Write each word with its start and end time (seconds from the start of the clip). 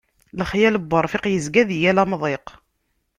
Lexyal 0.39 0.75
n 0.79 0.89
urfiq, 0.97 1.25
yezga 1.29 1.63
di 1.69 1.77
yal 1.83 2.01
amḍiq. 2.03 2.47